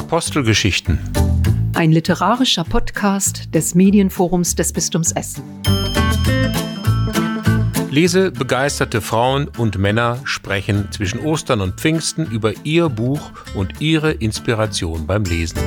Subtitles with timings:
[0.00, 0.98] Apostelgeschichten.
[1.74, 5.42] Ein literarischer Podcast des Medienforums des Bistums Essen.
[7.90, 13.20] Lese begeisterte Frauen und Männer sprechen zwischen Ostern und Pfingsten über ihr Buch
[13.54, 15.58] und ihre Inspiration beim Lesen.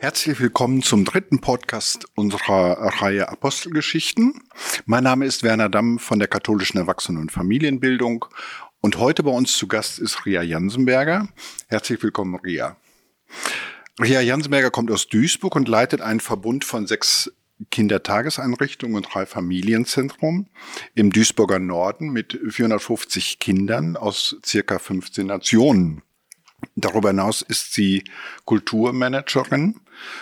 [0.00, 4.42] Herzlich willkommen zum dritten Podcast unserer Reihe Apostelgeschichten.
[4.86, 8.26] Mein Name ist Werner Damm von der Katholischen Erwachsenen- und Familienbildung
[8.80, 11.28] und heute bei uns zu Gast ist Ria Jansenberger.
[11.68, 12.76] Herzlich willkommen, Ria.
[14.00, 17.32] Ria Jansenberger kommt aus Duisburg und leitet einen Verbund von sechs
[17.70, 20.48] Kindertageseinrichtungen und drei Familienzentren
[20.94, 26.02] im Duisburger Norden mit 450 Kindern aus circa 15 Nationen.
[26.76, 28.04] Darüber hinaus ist sie
[28.44, 29.80] Kulturmanagerin,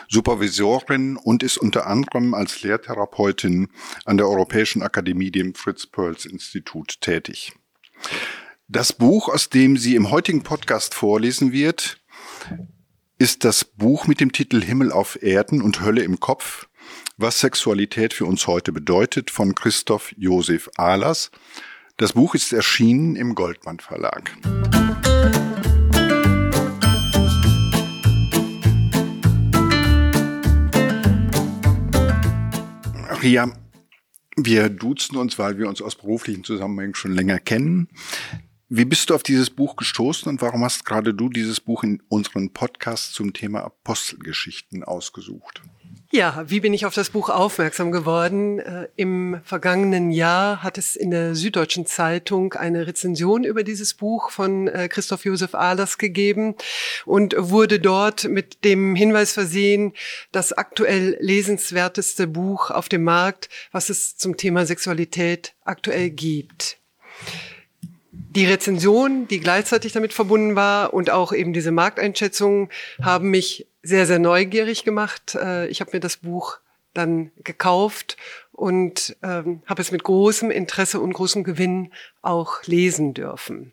[0.09, 3.69] Supervisorin und ist unter anderem als Lehrtherapeutin
[4.06, 7.55] an der Europäischen Akademie dem Fritz Perls Institut tätig.
[8.69, 12.00] Das Buch, aus dem sie im heutigen Podcast vorlesen wird,
[13.17, 16.67] ist das Buch mit dem Titel Himmel auf Erden und Hölle im Kopf,
[17.17, 21.31] was Sexualität für uns heute bedeutet, von Christoph Josef Ahlers.
[21.97, 24.37] Das Buch ist erschienen im Goldmann Verlag.
[33.22, 33.53] Ria,
[34.37, 37.89] wir duzen uns, weil wir uns aus beruflichen Zusammenhängen schon länger kennen.
[38.69, 42.03] Wie bist du auf dieses Buch gestoßen und warum hast gerade du dieses Buch in
[42.09, 45.62] unseren Podcast zum Thema Apostelgeschichten ausgesucht?
[46.11, 48.59] Ja, wie bin ich auf das Buch aufmerksam geworden?
[48.59, 54.31] Äh, Im vergangenen Jahr hat es in der Süddeutschen Zeitung eine Rezension über dieses Buch
[54.33, 56.56] von äh, Christoph Josef Ahlers gegeben
[57.05, 59.92] und wurde dort mit dem Hinweis versehen,
[60.33, 66.78] das aktuell lesenswerteste Buch auf dem Markt, was es zum Thema Sexualität aktuell gibt
[68.36, 72.69] die Rezension, die gleichzeitig damit verbunden war und auch eben diese Markteinschätzungen
[73.03, 75.34] haben mich sehr, sehr neugierig gemacht.
[75.34, 76.59] Äh, ich habe mir das Buch
[76.94, 78.16] dann gekauft
[78.53, 83.72] und ähm, habe es mit großem Interesse und großem Gewinn auch lesen dürfen.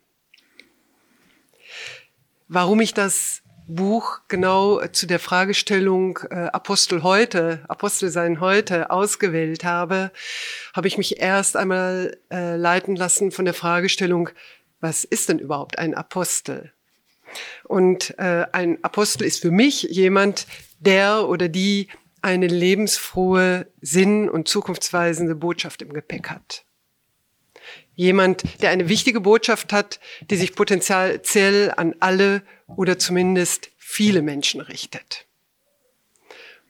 [2.48, 9.64] Warum ich das Buch genau zu der Fragestellung äh, Apostel heute, Apostel sein heute ausgewählt
[9.64, 10.12] habe,
[10.74, 14.30] habe ich mich erst einmal äh, leiten lassen von der Fragestellung,
[14.82, 16.74] was ist denn überhaupt ein Apostel?
[17.64, 20.46] Und äh, ein Apostel ist für mich jemand,
[20.80, 21.88] der oder die
[22.22, 26.66] eine lebensfrohe, sinn- und zukunftsweisende Botschaft im Gepäck hat.
[27.96, 30.00] Jemand, der eine wichtige Botschaft hat,
[30.30, 32.42] die sich potenziell an alle
[32.76, 35.26] oder zumindest viele Menschen richtet.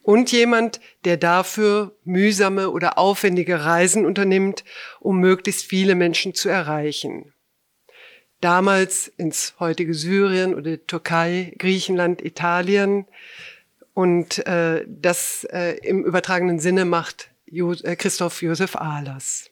[0.02, 4.64] Und jemand, der dafür mühsame oder aufwendige Reisen unternimmt,
[5.00, 7.34] um möglichst viele Menschen zu erreichen
[8.44, 13.06] damals ins heutige Syrien oder Türkei, Griechenland, Italien.
[13.94, 19.50] Und äh, das äh, im übertragenen Sinne macht jo äh, Christoph Josef Ahlers.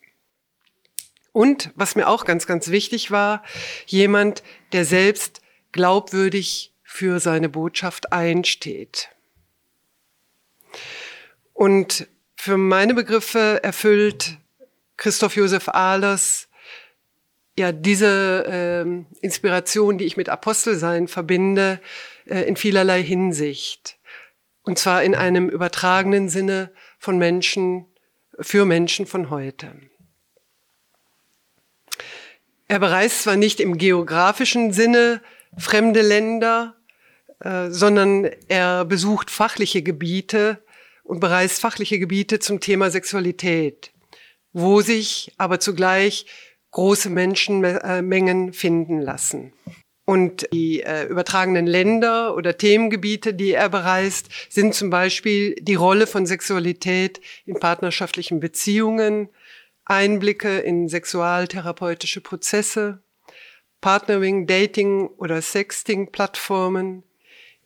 [1.32, 3.42] Und was mir auch ganz, ganz wichtig war,
[3.86, 4.42] jemand,
[4.72, 5.40] der selbst
[5.72, 9.08] glaubwürdig für seine Botschaft einsteht.
[11.52, 12.06] Und
[12.36, 14.38] für meine Begriffe erfüllt
[14.96, 16.48] Christoph Josef Ahlers
[17.58, 21.80] ja diese äh, Inspiration, die ich mit Apostelsein verbinde,
[22.26, 23.98] äh, in vielerlei Hinsicht.
[24.62, 27.86] Und zwar in einem übertragenen Sinne von Menschen,
[28.40, 29.72] für Menschen von heute.
[32.68, 35.20] Er bereist zwar nicht im geografischen Sinne
[35.58, 36.76] fremde Länder,
[37.40, 40.64] äh, sondern er besucht fachliche Gebiete
[41.02, 43.92] und bereist fachliche Gebiete zum Thema Sexualität,
[44.52, 46.26] wo sich aber zugleich
[46.70, 49.52] große Menschenmengen finden lassen.
[50.04, 56.08] Und die äh, übertragenen Länder oder Themengebiete, die er bereist, sind zum Beispiel die Rolle
[56.08, 59.28] von Sexualität in partnerschaftlichen Beziehungen,
[59.84, 63.02] Einblicke in sexualtherapeutische Prozesse,
[63.82, 67.02] Partnering, Dating oder Sexting-Plattformen,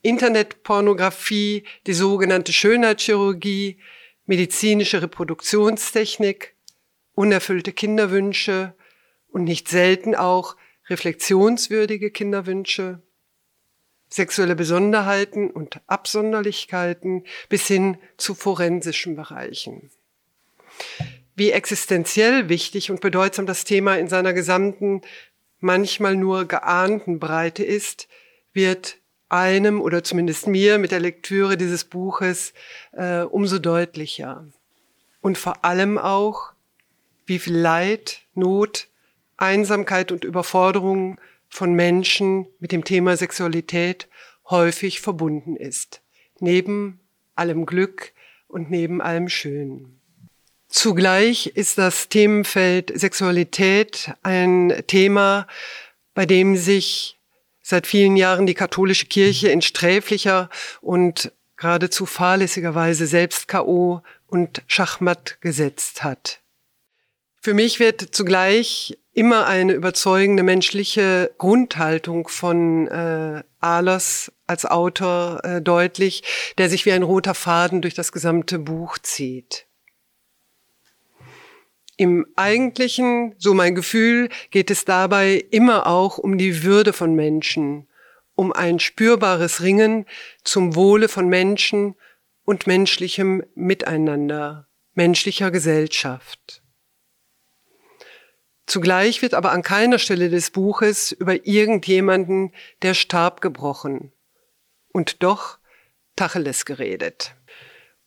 [0.03, 3.79] Internetpornografie, die sogenannte Schönheitschirurgie,
[4.27, 6.55] medizinische Reproduktionstechnik,
[7.15, 8.75] unerfüllte Kinderwünsche,
[9.29, 10.57] und nicht selten auch
[10.89, 13.03] reflexionswürdige Kinderwünsche,
[14.09, 19.91] sexuelle Besonderheiten und Absonderlichkeiten bis hin zu forensischen Bereichen.
[21.35, 25.03] Wie existenziell wichtig und bedeutsam das Thema in seiner gesamten,
[25.67, 28.09] manchmal nur geahnten Breite ist,
[28.55, 28.97] wird
[29.29, 32.55] einem oder zumindest mir mit der Lektüre dieses Buches
[32.93, 34.47] äh, umso deutlicher.
[35.21, 36.53] Und vor allem auch,
[37.27, 38.89] wie viel Leid, Not,
[39.37, 44.09] Einsamkeit und Überforderung von Menschen mit dem Thema Sexualität
[44.49, 46.01] häufig verbunden ist.
[46.39, 47.01] Neben
[47.35, 48.13] allem Glück
[48.47, 49.96] und neben allem Schönen.
[50.69, 55.47] Zugleich ist das Themenfeld Sexualität ein Thema,
[56.15, 57.19] bei dem sich
[57.63, 64.03] seit vielen Jahren die katholische Kirche in sträflicher und geradezu fahrlässiger Weise selbst K.O.
[64.27, 66.41] und Schachmatt gesetzt hat.
[67.41, 75.63] Für mich wird zugleich immer eine überzeugende menschliche Grundhaltung von äh, Ahlers als Autor äh,
[75.63, 76.23] deutlich,
[76.59, 79.66] der sich wie ein roter Faden durch das gesamte Buch zieht.
[81.97, 87.89] Im Eigentlichen, so mein Gefühl, geht es dabei immer auch um die Würde von Menschen,
[88.35, 90.05] um ein spürbares Ringen
[90.45, 91.95] zum Wohle von Menschen
[92.45, 96.63] und menschlichem Miteinander, menschlicher Gesellschaft.
[98.67, 102.53] Zugleich wird aber an keiner Stelle des Buches über irgendjemanden
[102.83, 104.13] der Stab gebrochen
[104.93, 105.59] und doch
[106.17, 107.35] Tacheles geredet.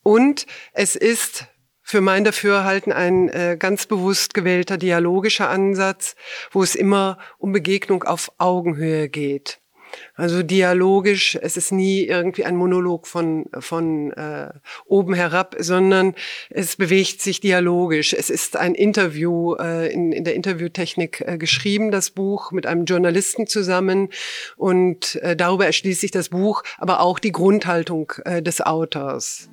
[0.04, 1.48] Und es ist
[1.90, 6.16] für mein Dafürhalten ein äh, ganz bewusst gewählter dialogischer Ansatz,
[6.52, 9.60] wo es immer um Begegnung auf Augenhöhe geht.
[10.14, 14.52] Also dialogisch, es ist nie irgendwie ein Monolog von, von äh,
[14.86, 16.14] oben herab, sondern
[16.52, 18.14] es bewegt sich dialogisch.
[18.14, 22.86] Es ist ein Interview, äh, in, in der Interviewtechnik äh, geschrieben, das Buch, mit einem
[22.86, 24.10] Journalisten zusammen.
[24.58, 29.50] Und äh, darüber erschließt sich das Buch, aber auch die Grundhaltung äh, des Autors.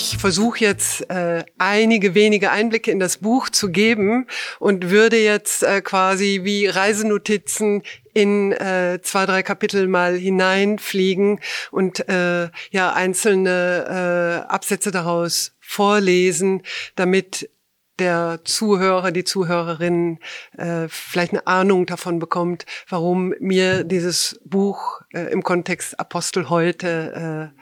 [0.00, 4.28] Ich versuche jetzt äh, einige wenige Einblicke in das Buch zu geben
[4.60, 7.82] und würde jetzt äh, quasi wie Reisenotizen
[8.14, 11.40] in äh, zwei, drei Kapitel mal hineinfliegen
[11.72, 16.62] und äh, ja einzelne äh, Absätze daraus vorlesen,
[16.94, 17.50] damit
[17.98, 20.20] der Zuhörer, die Zuhörerin
[20.56, 27.50] äh, vielleicht eine Ahnung davon bekommt, warum mir dieses Buch äh, im Kontext Apostel heute
[27.52, 27.60] äh,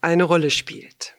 [0.00, 1.14] eine Rolle spielt.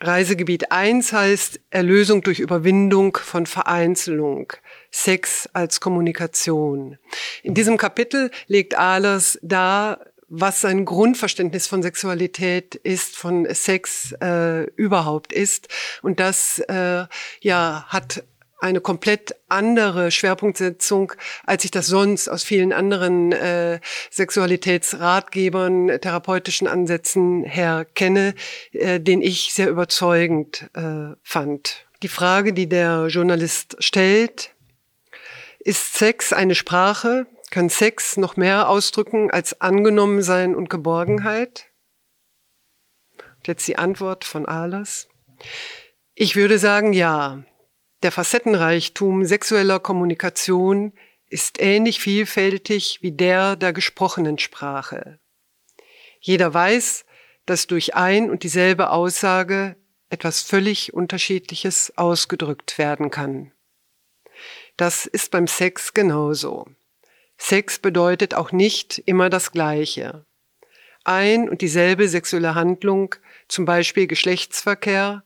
[0.00, 4.52] Reisegebiet 1 heißt Erlösung durch Überwindung von Vereinzelung,
[4.90, 6.98] Sex als Kommunikation.
[7.42, 14.64] In diesem Kapitel legt Ahlers dar, was sein Grundverständnis von Sexualität ist, von Sex äh,
[14.74, 15.68] überhaupt ist.
[16.02, 17.06] Und das äh,
[17.40, 18.22] ja hat
[18.58, 21.12] eine komplett andere Schwerpunktsetzung,
[21.44, 23.80] als ich das sonst aus vielen anderen äh,
[24.10, 28.34] Sexualitätsratgebern, therapeutischen Ansätzen her kenne,
[28.72, 31.86] äh, den ich sehr überzeugend äh, fand.
[32.02, 34.54] Die Frage, die der Journalist stellt,
[35.58, 37.26] ist Sex eine Sprache?
[37.50, 41.66] Kann Sex noch mehr ausdrücken als Angenommensein und Geborgenheit?
[43.18, 45.08] Und jetzt die Antwort von Ahlers.
[46.14, 47.42] Ich würde sagen, ja.
[48.06, 50.92] Der Facettenreichtum sexueller Kommunikation
[51.28, 55.18] ist ähnlich vielfältig wie der der gesprochenen Sprache.
[56.20, 57.04] Jeder weiß,
[57.46, 59.74] dass durch ein und dieselbe Aussage
[60.08, 63.50] etwas völlig Unterschiedliches ausgedrückt werden kann.
[64.76, 66.68] Das ist beim Sex genauso.
[67.38, 70.24] Sex bedeutet auch nicht immer das Gleiche.
[71.02, 73.16] Ein und dieselbe sexuelle Handlung,
[73.48, 75.24] zum Beispiel Geschlechtsverkehr,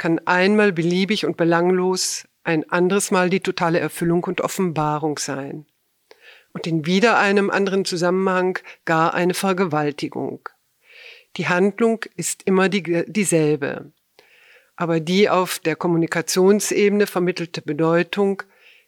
[0.00, 5.66] kann einmal beliebig und belanglos, ein anderes Mal die totale Erfüllung und Offenbarung sein.
[6.54, 10.48] Und in wieder einem anderen Zusammenhang gar eine Vergewaltigung.
[11.36, 13.92] Die Handlung ist immer die, dieselbe.
[14.74, 18.42] Aber die auf der Kommunikationsebene vermittelte Bedeutung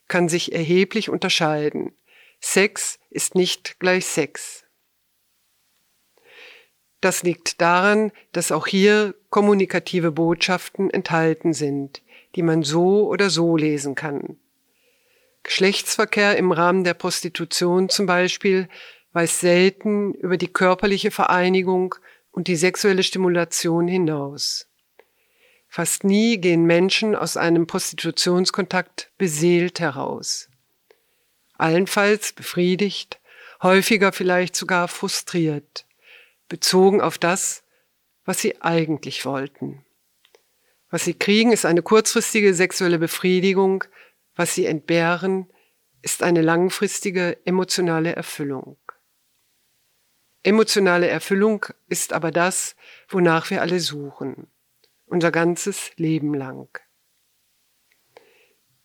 [0.09, 1.93] kann sich erheblich unterscheiden.
[2.41, 4.62] Sex ist nicht gleich Sex.
[7.03, 12.01] Das liegt daran, dass auch hier kommunikative Botschaften enthalten sind,
[12.37, 14.37] die man so oder so lesen kann.
[15.43, 18.69] Geschlechtsverkehr im Rahmen der Prostitution zum Beispiel
[19.13, 21.97] weist selten über die körperliche Vereinigung
[22.31, 24.69] und die sexuelle Stimulation hinaus.
[25.69, 30.49] Fast nie gehen Menschen aus einem Prostitutionskontakt beseelt heraus.
[31.59, 33.19] Allenfalls befriedigt,
[33.61, 35.85] häufiger vielleicht sogar frustriert
[36.53, 37.65] bezogen auf das,
[38.27, 39.87] was sie eigentlich wollten.
[40.91, 43.85] Was sie kriegen, ist eine kurzfristige sexuelle Befriedigung,
[44.37, 45.51] was sie entbehren,
[46.03, 48.77] ist eine langfristige emotionale Erfüllung.
[50.43, 52.77] Emotionale Erfüllung ist aber das,
[53.09, 54.47] wonach wir alle suchen,
[55.07, 56.69] unser ganzes Leben lang.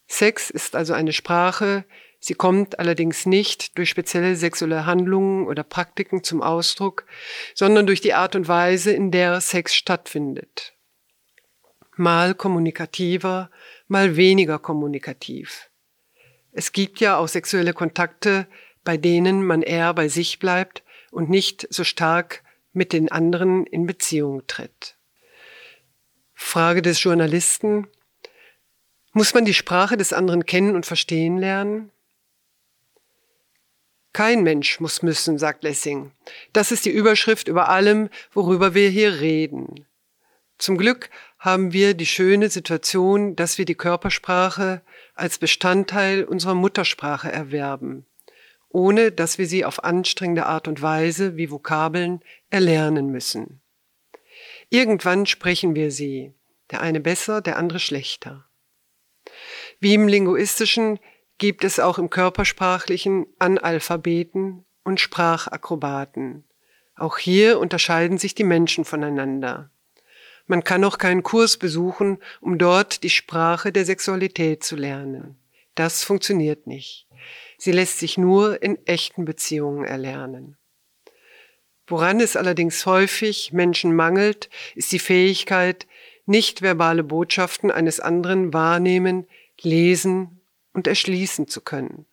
[0.07, 1.83] Sex ist also eine Sprache,
[2.19, 7.05] Sie kommt allerdings nicht durch spezielle sexuelle Handlungen oder Praktiken zum Ausdruck,
[7.53, 10.73] sondern durch die Art und Weise, in der Sex stattfindet.
[11.99, 13.49] mal kommunikativer,
[13.87, 15.71] mal weniger kommunikativ.
[16.51, 18.47] Es gibt ja auch sexuelle Kontakte,
[18.83, 23.87] bei denen man eher bei sich bleibt und nicht so stark mit den anderen in
[23.87, 24.95] Beziehung tritt.
[26.33, 27.87] Frage des Journalisten.
[29.11, 31.91] Muss man die Sprache des anderen kennen und verstehen lernen?
[34.17, 36.11] Kein Mensch muss müssen, sagt Lessing.
[36.51, 39.85] Das ist die Überschrift über allem, worüber wir hier reden.
[40.57, 44.81] Zum Glück haben wir die schöne Situation, dass wir die Körpersprache
[45.13, 48.07] als Bestandteil unserer Muttersprache erwerben,
[48.69, 53.61] ohne dass wir sie auf anstrengende Art und Weise wie Vokabeln erlernen müssen.
[54.71, 56.33] Irgendwann sprechen wir sie,
[56.71, 58.49] der eine besser, der andere schlechter.
[59.79, 60.97] Wie im Linguistischen
[61.37, 66.43] gibt es auch im Körpersprachlichen Analphabeten und Sprachakrobaten.
[66.95, 69.69] Auch hier unterscheiden sich die Menschen voneinander.
[70.47, 75.37] Man kann auch keinen Kurs besuchen, um dort die Sprache der Sexualität zu lernen.
[75.75, 77.07] Das funktioniert nicht.
[77.57, 80.57] Sie lässt sich nur in echten Beziehungen erlernen.
[81.85, 85.87] Woran es allerdings häufig Menschen mangelt, ist die Fähigkeit,
[86.25, 89.27] nicht verbale Botschaften eines anderen wahrnehmen,
[89.61, 90.36] lesen
[90.77, 92.05] und erschließen zu können.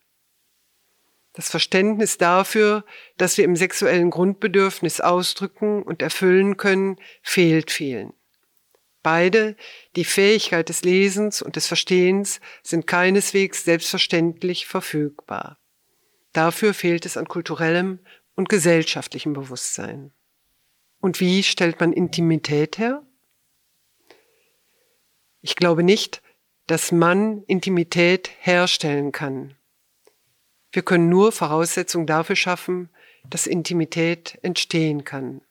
[1.33, 2.83] Das Verständnis dafür,
[3.15, 8.13] dass wir im sexuellen Grundbedürfnis ausdrücken und erfüllen können, fehlt vielen.
[9.03, 9.55] Beide,
[9.95, 15.59] die Fähigkeit des Lesens und des Verstehens, sind keineswegs selbstverständlich verfügbar.
[16.33, 17.99] Dafür fehlt es an kulturellem
[18.33, 20.11] und gesellschaftlichem Bewusstsein.
[21.01, 23.03] Und wie stellt man Intimität her?
[25.43, 26.23] Ich glaube nicht,
[26.67, 29.55] dass man Intimität herstellen kann.
[30.71, 32.89] Wir können nur Voraussetzungen dafür schaffen,
[33.29, 35.41] dass Intimität entstehen kann.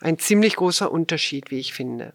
[0.00, 2.14] Ein ziemlich großer Unterschied, wie ich finde.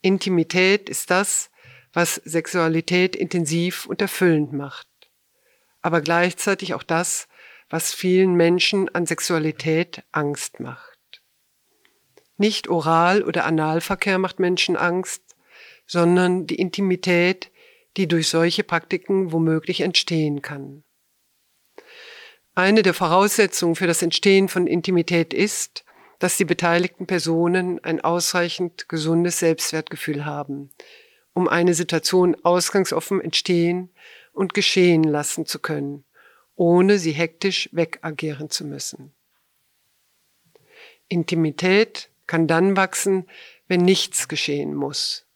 [0.00, 1.50] Intimität ist das,
[1.92, 4.88] was Sexualität intensiv und erfüllend macht,
[5.80, 7.28] aber gleichzeitig auch das,
[7.70, 11.22] was vielen Menschen an Sexualität Angst macht.
[12.36, 15.22] Nicht Oral- oder Analverkehr macht Menschen Angst,
[15.86, 17.50] sondern die Intimität,
[17.96, 20.82] die durch solche Praktiken womöglich entstehen kann.
[22.54, 25.84] Eine der Voraussetzungen für das Entstehen von Intimität ist,
[26.18, 30.70] dass die beteiligten Personen ein ausreichend gesundes Selbstwertgefühl haben,
[31.32, 33.90] um eine Situation ausgangsoffen entstehen
[34.32, 36.04] und geschehen lassen zu können,
[36.54, 39.12] ohne sie hektisch wegagieren zu müssen.
[41.08, 43.28] Intimität kann dann wachsen,
[43.68, 45.26] wenn nichts geschehen muss.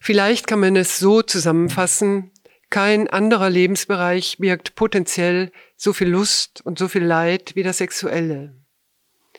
[0.00, 2.32] Vielleicht kann man es so zusammenfassen,
[2.70, 8.54] kein anderer Lebensbereich birgt potenziell so viel Lust und so viel Leid wie das Sexuelle.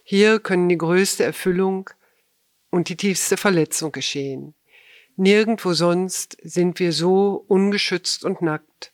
[0.04, 1.90] Hier können die größte Erfüllung
[2.70, 4.54] und die tiefste Verletzung geschehen.
[5.16, 8.94] Nirgendwo sonst sind wir so ungeschützt und nackt.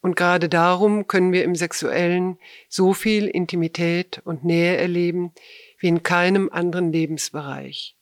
[0.00, 5.32] Und gerade darum können wir im Sexuellen so viel Intimität und Nähe erleben
[5.78, 7.97] wie in keinem anderen Lebensbereich.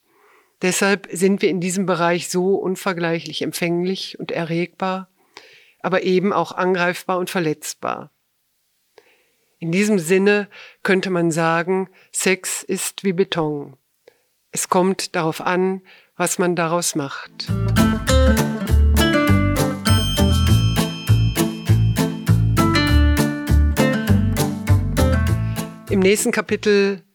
[0.63, 5.11] Deshalb sind wir in diesem Bereich so unvergleichlich empfänglich und erregbar,
[5.81, 8.11] aber eben auch angreifbar und verletzbar.
[9.59, 10.49] In diesem Sinne
[10.83, 13.77] könnte man sagen, Sex ist wie Beton.
[14.51, 15.83] Es kommt darauf an,
[16.17, 17.49] was man daraus macht.
[25.91, 27.06] Im nächsten Kapitel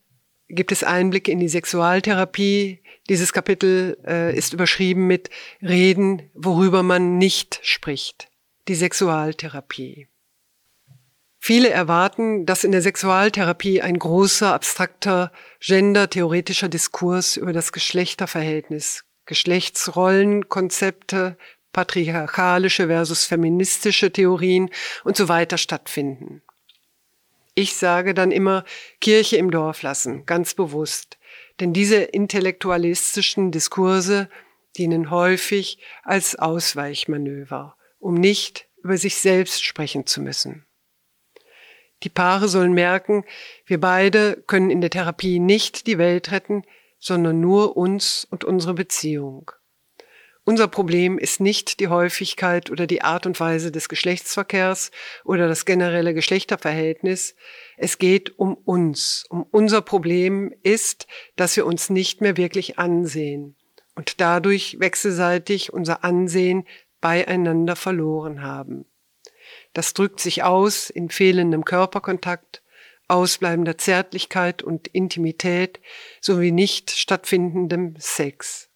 [0.51, 2.83] gibt es Einblicke in die Sexualtherapie.
[3.09, 5.31] Dieses Kapitel äh, ist überschrieben mit
[5.61, 8.29] Reden, worüber man nicht spricht.
[8.67, 10.07] Die Sexualtherapie.
[11.39, 21.35] Viele erwarten, dass in der Sexualtherapie ein großer, abstrakter, gendertheoretischer Diskurs über das Geschlechterverhältnis, Geschlechtsrollenkonzepte,
[21.73, 24.69] patriarchalische versus feministische Theorien
[25.03, 26.43] und so weiter stattfinden.
[27.53, 28.63] Ich sage dann immer
[29.01, 31.17] Kirche im Dorf lassen, ganz bewusst.
[31.59, 34.29] Denn diese intellektualistischen Diskurse
[34.77, 40.65] dienen häufig als Ausweichmanöver, um nicht über sich selbst sprechen zu müssen.
[42.03, 43.25] Die Paare sollen merken,
[43.65, 46.63] wir beide können in der Therapie nicht die Welt retten,
[46.97, 49.51] sondern nur uns und unsere Beziehung.
[50.43, 54.89] Unser Problem ist nicht die Häufigkeit oder die Art und Weise des Geschlechtsverkehrs
[55.23, 57.35] oder das generelle Geschlechterverhältnis.
[57.77, 59.25] Es geht um uns.
[59.29, 61.05] Um unser Problem ist,
[61.35, 63.55] dass wir uns nicht mehr wirklich ansehen
[63.95, 66.65] und dadurch wechselseitig unser Ansehen
[67.01, 68.85] beieinander verloren haben.
[69.73, 72.63] Das drückt sich aus in fehlendem Körperkontakt,
[73.07, 75.79] ausbleibender Zärtlichkeit und Intimität
[76.19, 78.69] sowie nicht stattfindendem Sex.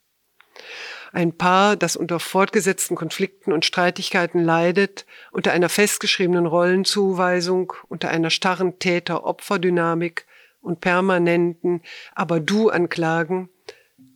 [1.16, 8.30] Ein Paar, das unter fortgesetzten Konflikten und Streitigkeiten leidet, unter einer festgeschriebenen Rollenzuweisung, unter einer
[8.30, 10.26] starren Täter-Opfer-Dynamik
[10.60, 11.82] und permanenten
[12.16, 13.48] Aber du Anklagen,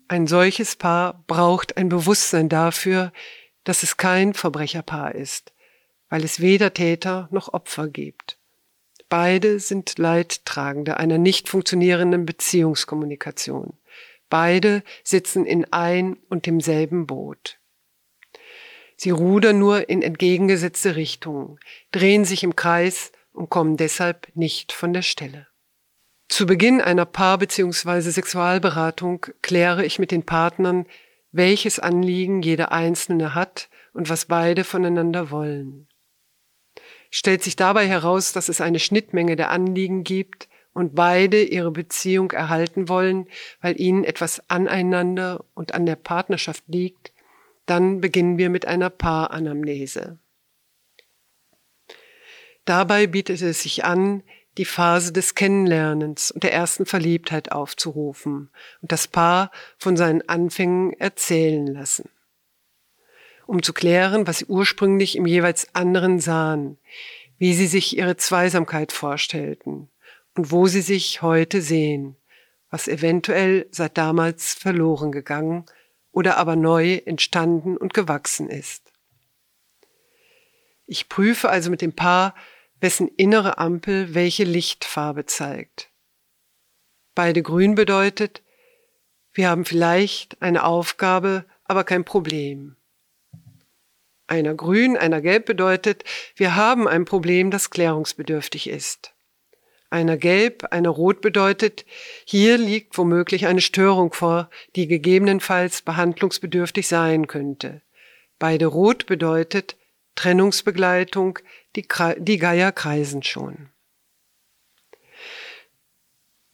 [0.09, 3.13] ein solches Paar braucht ein Bewusstsein dafür,
[3.63, 5.53] dass es kein Verbrecherpaar ist,
[6.09, 8.37] weil es weder Täter noch Opfer gibt.
[9.07, 13.78] Beide sind Leidtragende einer nicht funktionierenden Beziehungskommunikation.
[14.29, 17.59] Beide sitzen in ein und demselben Boot.
[18.95, 21.57] Sie rudern nur in entgegengesetzte Richtungen,
[21.91, 25.47] drehen sich im Kreis und kommen deshalb nicht von der Stelle.
[26.27, 28.01] Zu Beginn einer Paar- bzw.
[28.01, 30.85] Sexualberatung kläre ich mit den Partnern,
[31.31, 35.87] welches Anliegen jeder Einzelne hat und was beide voneinander wollen.
[37.09, 40.48] Stellt sich dabei heraus, dass es eine Schnittmenge der Anliegen gibt,
[40.79, 43.27] und beide ihre Beziehung erhalten wollen,
[43.59, 47.11] weil ihnen etwas aneinander und an der Partnerschaft liegt,
[47.65, 50.19] dann beginnen wir mit einer Paaranamnese.
[52.63, 54.23] Dabei bietet es sich an,
[54.57, 58.49] die Phase des Kennenlernens und der ersten Verliebtheit aufzurufen
[58.81, 62.07] und das Paar von seinen Anfängen erzählen lassen.
[63.47, 66.77] Um zu klären, was sie ursprünglich im jeweils anderen sahen,
[67.37, 69.89] wie sie sich ihre Zweisamkeit vorstellten,
[70.39, 72.15] und wo sie sich heute sehen,
[72.69, 75.65] was eventuell seit damals verloren gegangen
[76.13, 78.93] oder aber neu entstanden und gewachsen ist.
[80.85, 82.35] Ich prüfe also mit dem Paar,
[82.79, 85.91] wessen innere Ampel welche Lichtfarbe zeigt.
[87.15, 88.41] Beide grün bedeutet,
[89.33, 92.77] wir haben vielleicht eine Aufgabe, aber kein Problem.
[94.25, 96.05] Einer grün, einer gelb bedeutet,
[96.37, 99.13] wir haben ein Problem, das klärungsbedürftig ist.
[99.91, 101.85] Einer gelb, einer rot bedeutet,
[102.23, 107.81] hier liegt womöglich eine Störung vor, die gegebenenfalls behandlungsbedürftig sein könnte.
[108.37, 109.77] Beide rot bedeutet
[110.15, 111.39] Trennungsbegleitung,
[111.75, 113.69] die, die Geier kreisen schon.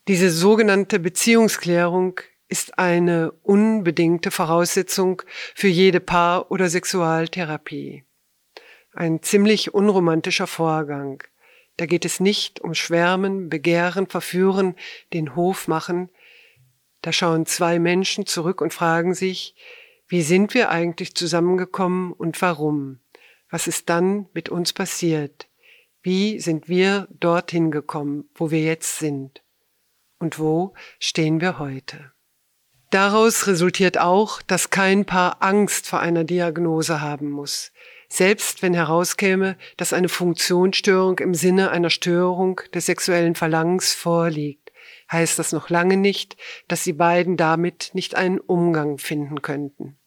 [0.08, 5.24] Diese sogenannte Beziehungsklärung ist eine unbedingte Voraussetzung
[5.56, 8.04] für jede Paar- oder Sexualtherapie.
[8.94, 11.24] Ein ziemlich unromantischer Vorgang.
[11.78, 14.76] Da geht es nicht um Schwärmen, Begehren, Verführen,
[15.14, 16.10] den Hof machen.
[17.02, 19.56] Da schauen zwei Menschen zurück und fragen sich,
[20.08, 23.00] wie sind wir eigentlich zusammengekommen und warum?
[23.50, 25.48] Was ist dann mit uns passiert?
[26.02, 29.42] Wie sind wir dorthin gekommen, wo wir jetzt sind?
[30.20, 32.12] Und wo stehen wir heute?
[32.92, 37.72] Daraus resultiert auch, dass kein Paar Angst vor einer Diagnose haben muss
[38.08, 44.72] selbst wenn herauskäme, dass eine Funktionsstörung im Sinne einer Störung des sexuellen Verlangens vorliegt,
[45.12, 46.38] heißt das noch lange nicht,
[46.68, 49.98] dass die beiden damit nicht einen Umgang finden könnten.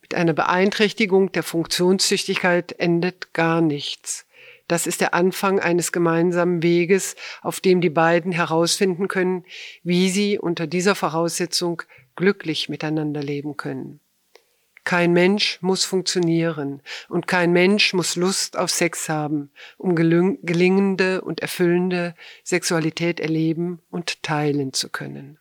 [0.00, 4.26] Mit einer Beeinträchtigung der Funktionstüchtigkeit endet gar nichts.
[4.66, 9.44] Das ist der Anfang eines gemeinsamen Weges, auf dem die beiden herausfinden können,
[9.82, 11.82] wie sie unter dieser Voraussetzung
[12.16, 14.00] glücklich miteinander leben können.
[14.88, 21.40] Kein Mensch muss funktionieren und kein Mensch muss Lust auf Sex haben, um gelingende und
[21.40, 25.38] erfüllende Sexualität erleben und teilen zu können.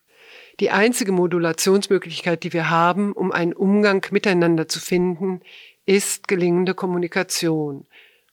[0.60, 5.40] Die einzige Modulationsmöglichkeit, die wir haben, um einen Umgang miteinander zu finden,
[5.86, 7.88] ist gelingende Kommunikation,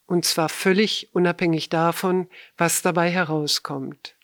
[0.07, 4.17] und zwar völlig unabhängig davon, was dabei herauskommt.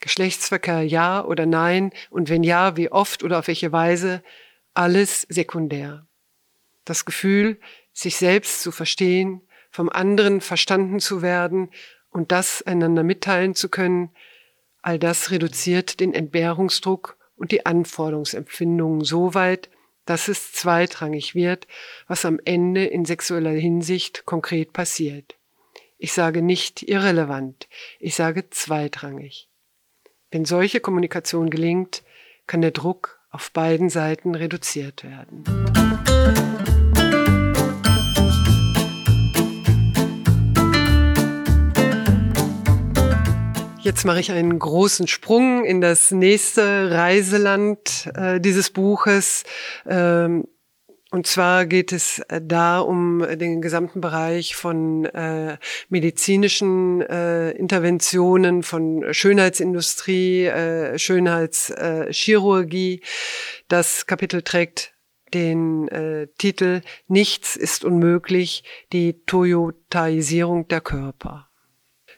[0.00, 4.22] Geschlechtsverkehr ja oder nein, und wenn ja, wie oft oder auf welche Weise,
[4.72, 6.06] alles sekundär
[6.84, 7.58] das Gefühl,
[7.92, 11.70] sich selbst zu verstehen, vom anderen verstanden zu werden
[12.10, 14.10] und das einander mitteilen zu können,
[14.82, 19.70] all das reduziert den Entbehrungsdruck und die Anforderungsempfindungen so weit,
[20.06, 21.66] dass es zweitrangig wird,
[22.06, 25.36] was am Ende in sexueller Hinsicht konkret passiert.
[25.98, 27.68] Ich sage nicht irrelevant,
[27.98, 29.48] ich sage zweitrangig.
[30.30, 32.02] Wenn solche Kommunikation gelingt,
[32.46, 35.44] kann der Druck auf beiden Seiten reduziert werden.
[43.84, 49.44] Jetzt mache ich einen großen Sprung in das nächste Reiseland äh, dieses Buches.
[49.86, 50.48] Ähm,
[51.10, 55.58] und zwar geht es äh, da um den gesamten Bereich von äh,
[55.90, 63.02] medizinischen äh, Interventionen, von Schönheitsindustrie, äh, Schönheitschirurgie.
[63.68, 64.94] das Kapitel trägt
[65.34, 71.50] den äh, Titel Nichts ist unmöglich, die Toyotaisierung der Körper.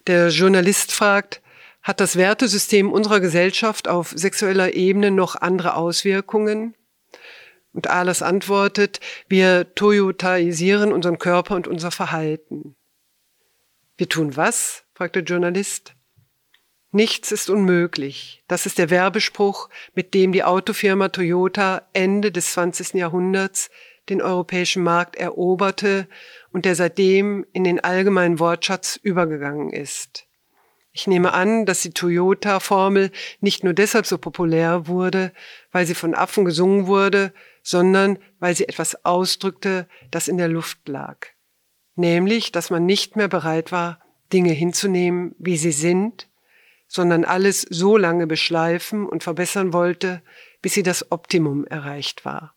[0.07, 1.43] Der Journalist fragt,
[1.87, 6.75] hat das Wertesystem unserer Gesellschaft auf sexueller Ebene noch andere Auswirkungen?
[7.73, 12.75] Und Ahlers antwortet, wir toyotaisieren unseren Körper und unser Verhalten.
[13.97, 14.83] Wir tun was?
[14.95, 15.95] fragt der Journalist.
[16.91, 18.43] Nichts ist unmöglich.
[18.49, 22.95] Das ist der Werbespruch, mit dem die Autofirma Toyota Ende des 20.
[22.95, 23.71] Jahrhunderts
[24.09, 26.09] den europäischen Markt eroberte
[26.51, 30.27] und der seitdem in den allgemeinen Wortschatz übergegangen ist.
[30.97, 33.11] Ich nehme an, dass die Toyota-Formel
[33.43, 35.31] nicht nur deshalb so populär wurde,
[35.71, 40.89] weil sie von Affen gesungen wurde, sondern weil sie etwas ausdrückte, das in der Luft
[40.89, 41.27] lag.
[41.97, 44.01] Nämlich, dass man nicht mehr bereit war,
[44.33, 46.31] Dinge hinzunehmen, wie sie sind,
[46.89, 50.23] sondern alles so lange beschleifen und verbessern wollte,
[50.63, 52.56] bis sie das Optimum erreicht war.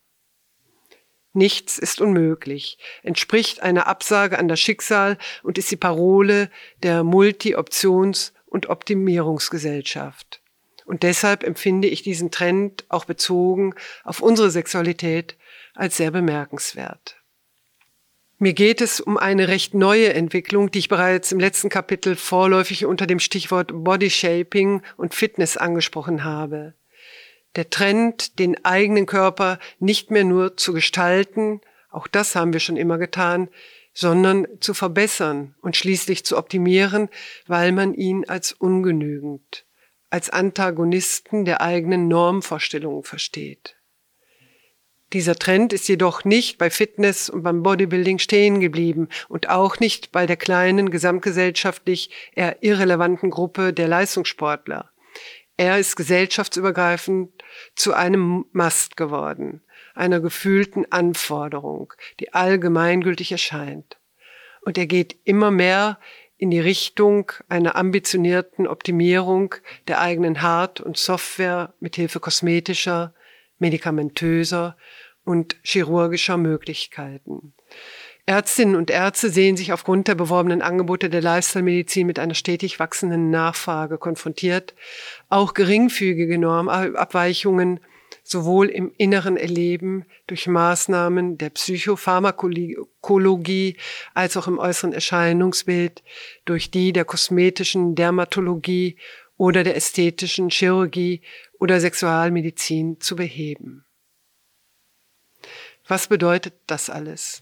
[1.34, 6.50] Nichts ist unmöglich, entspricht einer Absage an das Schicksal und ist die Parole
[6.82, 10.42] der Multi-Options- und Optimierungsgesellschaft.
[10.86, 15.38] Und deshalb empfinde ich diesen Trend auch bezogen auf unsere Sexualität
[15.76, 17.18] als sehr bemerkenswert.
[18.40, 22.86] Mir geht es um eine recht neue Entwicklung, die ich bereits im letzten Kapitel vorläufig
[22.86, 26.74] unter dem Stichwort Body Shaping und Fitness angesprochen habe.
[27.56, 32.78] Der Trend, den eigenen Körper nicht mehr nur zu gestalten, auch das haben wir schon
[32.78, 33.50] immer getan,
[33.94, 37.10] sondern zu verbessern und schließlich zu optimieren,
[37.48, 39.66] weil man ihn als ungenügend,
[40.10, 43.76] als Antagonisten der eigenen Normvorstellungen versteht.
[45.12, 50.12] Dieser Trend ist jedoch nicht bei Fitness und beim Bodybuilding stehen geblieben und auch nicht
[50.12, 54.92] bei der kleinen gesamtgesellschaftlich eher irrelevanten Gruppe der Leistungssportler.
[55.60, 57.44] Er ist gesellschaftsübergreifend
[57.76, 59.62] zu einem Mast geworden,
[59.94, 61.92] einer gefühlten Anforderung,
[62.22, 64.00] die allgemeingültig erscheint.
[64.62, 66.00] Und er geht immer mehr
[66.38, 69.56] in die Richtung einer ambitionierten Optimierung
[69.90, 73.14] der eigenen Hard- und Software mit Hilfe kosmetischer,
[73.58, 74.78] medikamentöser
[75.26, 77.54] und chirurgischer Möglichkeiten.
[78.30, 83.32] Ärztinnen und Ärzte sehen sich aufgrund der beworbenen Angebote der Lifestyle-Medizin mit einer stetig wachsenden
[83.32, 84.76] Nachfrage konfrontiert.
[85.30, 87.80] Auch geringfügige Normabweichungen
[88.22, 93.78] sowohl im inneren Erleben durch Maßnahmen der Psychopharmakologie
[94.14, 96.04] als auch im äußeren Erscheinungsbild
[96.46, 99.00] durch die der kosmetischen Dermatologie
[99.38, 101.24] oder der ästhetischen Chirurgie
[101.60, 103.86] oder Sexualmedizin zu beheben.
[105.88, 107.42] Was bedeutet das alles?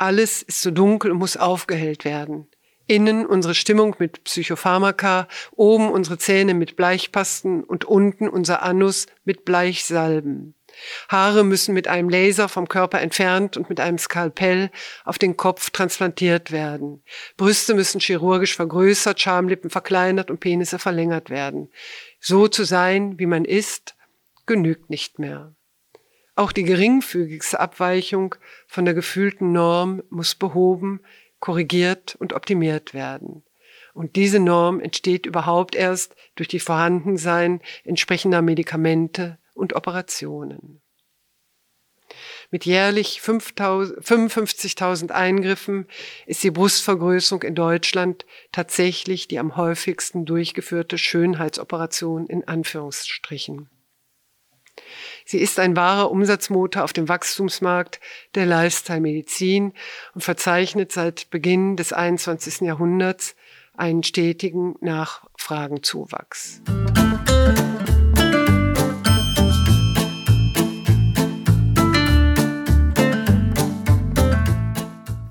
[0.00, 2.48] Alles ist so dunkel und muss aufgehellt werden.
[2.86, 9.44] Innen unsere Stimmung mit Psychopharmaka, oben unsere Zähne mit Bleichpasten und unten unser Anus mit
[9.44, 10.54] Bleichsalben.
[11.10, 14.70] Haare müssen mit einem Laser vom Körper entfernt und mit einem Skalpell
[15.04, 17.04] auf den Kopf transplantiert werden.
[17.36, 21.70] Brüste müssen chirurgisch vergrößert, Schamlippen verkleinert und Penisse verlängert werden.
[22.20, 23.96] So zu sein, wie man ist,
[24.46, 25.54] genügt nicht mehr.
[26.36, 28.34] Auch die geringfügigste Abweichung
[28.66, 31.00] von der gefühlten Norm muss behoben,
[31.38, 33.42] korrigiert und optimiert werden.
[33.92, 40.80] Und diese Norm entsteht überhaupt erst durch die Vorhandensein entsprechender Medikamente und Operationen.
[42.50, 45.86] Mit jährlich 55.000 Eingriffen
[46.26, 53.70] ist die Brustvergrößerung in Deutschland tatsächlich die am häufigsten durchgeführte Schönheitsoperation in Anführungsstrichen.
[55.24, 58.00] Sie ist ein wahrer Umsatzmotor auf dem Wachstumsmarkt
[58.34, 59.72] der Lifestyle-Medizin
[60.14, 62.62] und verzeichnet seit Beginn des 21.
[62.62, 63.36] Jahrhunderts
[63.76, 66.62] einen stetigen Nachfragenzuwachs.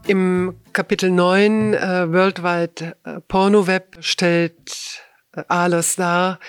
[0.10, 5.04] Im Kapitel 9 äh, Worldwide äh, Porno Web stellt
[5.36, 6.39] äh, Ahlers dar,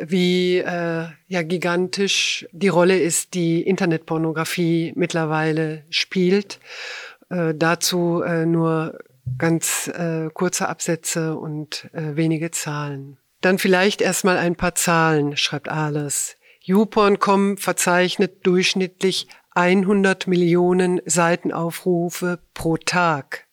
[0.00, 6.60] wie äh, ja gigantisch die Rolle ist, die Internetpornografie mittlerweile spielt.
[7.28, 8.98] Äh, dazu äh, nur
[9.38, 13.18] ganz äh, kurze Absätze und äh, wenige Zahlen.
[13.40, 16.36] Dann vielleicht erstmal ein paar Zahlen, schreibt Ahlers.
[16.62, 23.46] YouPorn.com verzeichnet durchschnittlich 100 Millionen Seitenaufrufe pro Tag.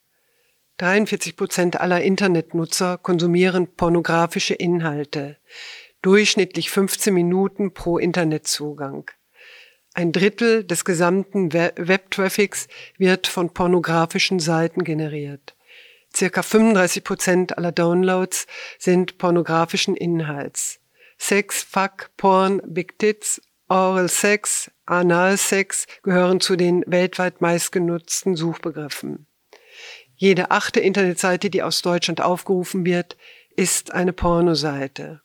[0.77, 5.37] 43 Prozent aller Internetnutzer konsumieren pornografische Inhalte,
[6.01, 9.09] durchschnittlich 15 Minuten pro Internetzugang.
[9.93, 15.55] Ein Drittel des gesamten Web-Traffics wird von pornografischen Seiten generiert.
[16.15, 20.79] Circa 35 Prozent aller Downloads sind pornografischen Inhalts.
[21.17, 29.27] Sex, Fuck, Porn, Big Tits, Oral Sex, Analsex gehören zu den weltweit meistgenutzten Suchbegriffen.
[30.15, 33.17] Jede achte Internetseite, die aus Deutschland aufgerufen wird,
[33.55, 35.21] ist eine Pornoseite.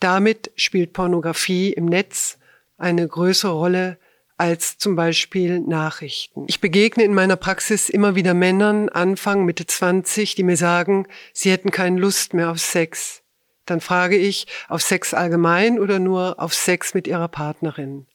[0.00, 2.38] Damit spielt Pornografie im Netz
[2.76, 3.98] eine größere Rolle
[4.36, 6.44] als zum Beispiel Nachrichten.
[6.46, 11.50] Ich begegne in meiner Praxis immer wieder Männern, Anfang, Mitte 20, die mir sagen, sie
[11.50, 13.22] hätten keine Lust mehr auf Sex.
[13.66, 18.06] Dann frage ich, auf Sex allgemein oder nur auf Sex mit ihrer Partnerin?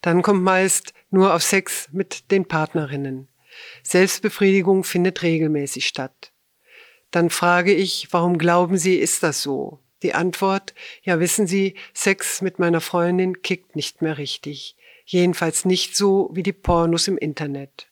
[0.00, 3.28] Dann kommt meist nur auf Sex mit den Partnerinnen.
[3.82, 6.32] Selbstbefriedigung findet regelmäßig statt.
[7.10, 9.78] Dann frage ich, warum glauben Sie, ist das so?
[10.02, 14.76] Die Antwort, ja wissen Sie, Sex mit meiner Freundin kickt nicht mehr richtig.
[15.04, 17.88] Jedenfalls nicht so wie die Pornos im Internet.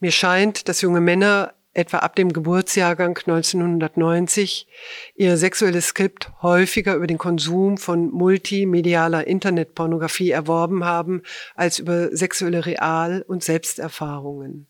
[0.00, 4.66] Mir scheint, dass junge Männer etwa ab dem Geburtsjahrgang 1990
[5.14, 11.22] ihr sexuelles Skript häufiger über den Konsum von multimedialer Internetpornografie erworben haben
[11.54, 14.69] als über sexuelle Real- und Selbsterfahrungen.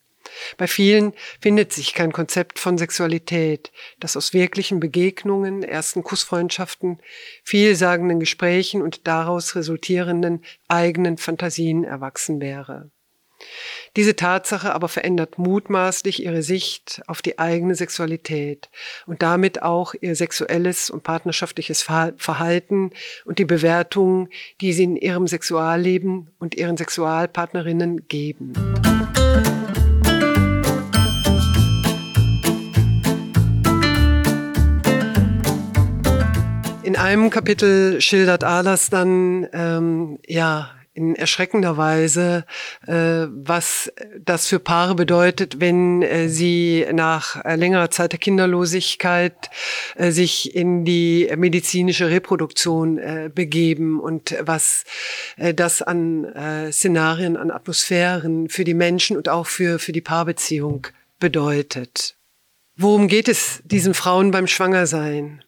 [0.56, 7.00] Bei vielen findet sich kein Konzept von Sexualität, das aus wirklichen Begegnungen, ersten Kussfreundschaften,
[7.44, 12.90] vielsagenden Gesprächen und daraus resultierenden eigenen Fantasien erwachsen wäre.
[13.96, 18.70] Diese Tatsache aber verändert mutmaßlich ihre Sicht auf die eigene Sexualität
[19.06, 22.90] und damit auch ihr sexuelles und partnerschaftliches Verhalten
[23.24, 24.28] und die Bewertungen,
[24.60, 28.52] die sie in ihrem Sexualleben und ihren Sexualpartnerinnen geben.
[37.00, 42.44] Einem Kapitel schildert Ahlers dann ähm, ja in erschreckender Weise,
[42.86, 49.50] äh, was das für Paare bedeutet, wenn äh, sie nach äh, längerer Zeit der Kinderlosigkeit
[49.96, 54.84] äh, sich in die medizinische Reproduktion äh, begeben und was
[55.38, 56.26] das an
[56.70, 60.86] Szenarien, an Atmosphären für die Menschen und auch für, für die Paarbeziehung
[61.18, 62.16] bedeutet.
[62.76, 65.42] Worum geht es diesen Frauen beim Schwangersein?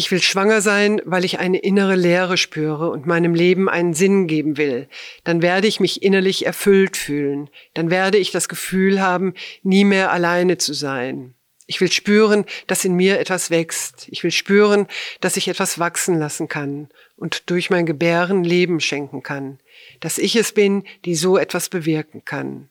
[0.00, 4.26] Ich will schwanger sein, weil ich eine innere Leere spüre und meinem Leben einen Sinn
[4.28, 4.88] geben will.
[5.24, 7.50] Dann werde ich mich innerlich erfüllt fühlen.
[7.74, 11.34] Dann werde ich das Gefühl haben, nie mehr alleine zu sein.
[11.66, 14.06] Ich will spüren, dass in mir etwas wächst.
[14.08, 14.86] Ich will spüren,
[15.20, 19.58] dass ich etwas wachsen lassen kann und durch mein Gebären Leben schenken kann.
[20.00, 22.70] Dass ich es bin, die so etwas bewirken kann.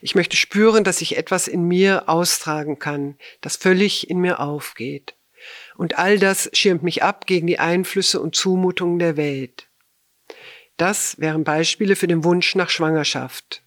[0.00, 5.16] Ich möchte spüren, dass ich etwas in mir austragen kann, das völlig in mir aufgeht.
[5.76, 9.68] Und all das schirmt mich ab gegen die Einflüsse und Zumutungen der Welt.
[10.76, 13.62] Das wären Beispiele für den Wunsch nach Schwangerschaft.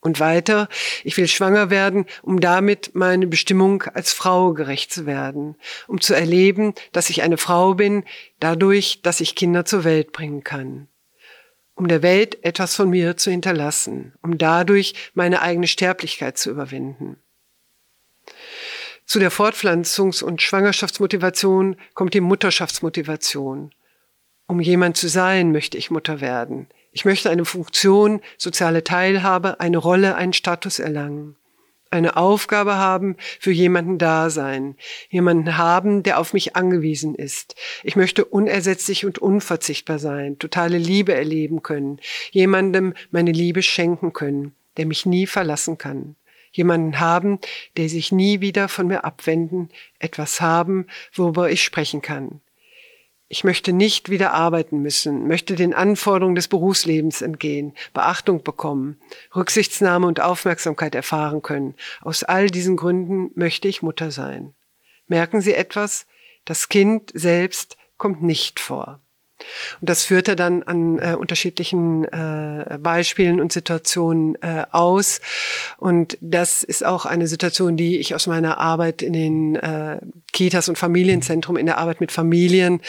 [0.00, 0.68] Und weiter,
[1.02, 6.12] ich will schwanger werden, um damit meine Bestimmung als Frau gerecht zu werden, um zu
[6.12, 8.04] erleben, dass ich eine Frau bin,
[8.38, 10.88] dadurch, dass ich Kinder zur Welt bringen kann,
[11.74, 17.23] um der Welt etwas von mir zu hinterlassen, um dadurch meine eigene Sterblichkeit zu überwinden.
[19.06, 23.74] Zu der Fortpflanzungs- und Schwangerschaftsmotivation kommt die Mutterschaftsmotivation.
[24.46, 26.68] Um jemand zu sein, möchte ich Mutter werden.
[26.90, 31.36] Ich möchte eine Funktion, soziale Teilhabe, eine Rolle, einen Status erlangen.
[31.90, 34.76] Eine Aufgabe haben, für jemanden da sein.
[35.10, 37.54] Jemanden haben, der auf mich angewiesen ist.
[37.82, 42.00] Ich möchte unersetzlich und unverzichtbar sein, totale Liebe erleben können,
[42.32, 46.16] jemandem meine Liebe schenken können, der mich nie verlassen kann
[46.54, 47.38] jemanden haben,
[47.76, 52.40] der sich nie wieder von mir abwenden, etwas haben, worüber ich sprechen kann.
[53.28, 59.00] Ich möchte nicht wieder arbeiten müssen, möchte den Anforderungen des Berufslebens entgehen, Beachtung bekommen,
[59.34, 61.74] Rücksichtsnahme und Aufmerksamkeit erfahren können.
[62.00, 64.54] Aus all diesen Gründen möchte ich Mutter sein.
[65.08, 66.06] Merken Sie etwas?
[66.44, 69.00] Das Kind selbst kommt nicht vor.
[69.80, 75.20] Und das führte dann an äh, unterschiedlichen äh, Beispielen und Situationen äh, aus.
[75.76, 80.00] Und das ist auch eine Situation, die ich aus meiner Arbeit in den äh,
[80.32, 82.80] Kitas und Familienzentrum, in der Arbeit mit Familien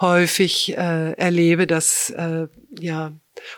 [0.00, 2.46] häufig äh, erlebe, dass äh,
[2.78, 3.12] ja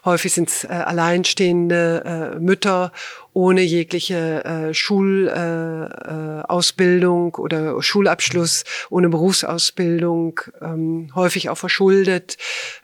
[0.04, 2.92] Häufig sind es äh, alleinstehende äh, Mütter
[3.32, 12.36] ohne jegliche äh, Schulausbildung äh, äh, oder Schulabschluss, ohne Berufsausbildung, ähm, häufig auch verschuldet,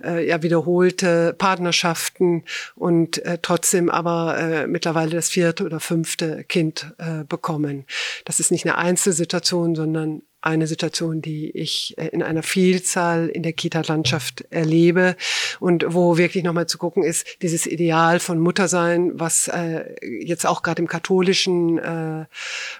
[0.04, 2.44] äh, ja wiederholte Partnerschaften
[2.76, 7.85] und äh, trotzdem aber äh, mittlerweile das vierte oder fünfte Kind äh, bekommen.
[8.24, 13.42] Das ist nicht eine Einzelsituation, sondern eine Situation, die ich äh, in einer Vielzahl in
[13.42, 15.16] der Kita-Landschaft erlebe
[15.61, 20.62] und wo wirklich nochmal zu gucken ist, dieses Ideal von Muttersein, was äh, jetzt auch
[20.62, 22.26] gerade im katholischen äh,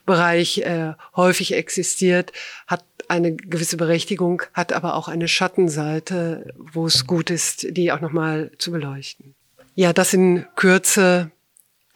[0.07, 2.33] Bereich äh, häufig existiert,
[2.67, 8.01] hat eine gewisse Berechtigung, hat aber auch eine Schattenseite, wo es gut ist, die auch
[8.01, 9.35] nochmal zu beleuchten.
[9.75, 11.31] Ja, das in Kürze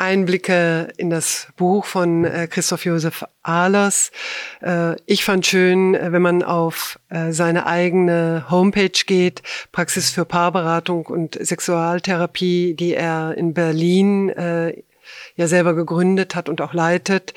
[0.01, 4.11] Einblicke in das Buch von äh, Christoph Josef Ahlers.
[4.63, 6.99] Äh, ich fand schön, äh, wenn man auf
[7.31, 14.33] seine eigene Homepage geht, Praxis für Paarberatung und Sexualtherapie, die er in Berlin
[15.35, 17.35] ja selber gegründet hat und auch leitet.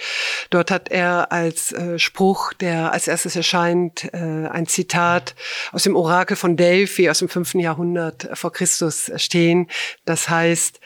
[0.52, 5.34] Dort hat er als Spruch, der als erstes erscheint, ein Zitat
[5.72, 9.68] aus dem Orakel von Delphi aus dem fünften Jahrhundert vor Christus stehen.
[10.06, 10.80] Das heißt,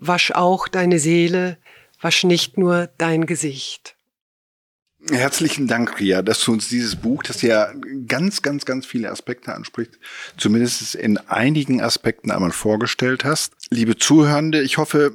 [0.00, 1.58] wasch auch deine Seele,
[2.00, 3.96] wasch nicht nur dein Gesicht.
[5.08, 7.72] Herzlichen Dank, Ria, dass du uns dieses Buch, das ja
[8.06, 9.98] ganz, ganz, ganz viele Aspekte anspricht,
[10.36, 13.54] zumindest in einigen Aspekten einmal vorgestellt hast.
[13.70, 15.14] Liebe Zuhörende, ich hoffe,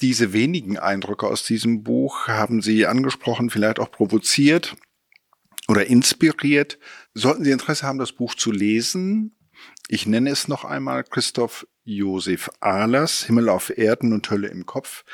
[0.00, 4.76] diese wenigen Eindrücke aus diesem Buch haben Sie angesprochen, vielleicht auch provoziert
[5.68, 6.78] oder inspiriert.
[7.14, 9.36] Sollten Sie Interesse haben, das Buch zu lesen,
[9.88, 15.04] ich nenne es noch einmal Christoph Josef Ahlers, Himmel auf Erden und Hölle im Kopf,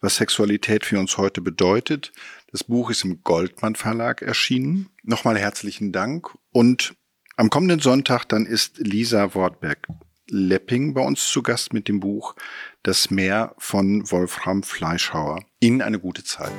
[0.00, 2.10] was Sexualität für uns heute bedeutet.
[2.50, 4.88] Das Buch ist im Goldmann Verlag erschienen.
[5.02, 6.34] Nochmal herzlichen Dank.
[6.50, 6.94] Und
[7.36, 9.86] am kommenden Sonntag dann ist Lisa Wortberg
[10.28, 12.34] Lepping bei uns zu Gast mit dem Buch
[12.82, 15.44] Das Meer von Wolfram Fleischhauer.
[15.60, 16.52] Ihnen eine gute Zeit.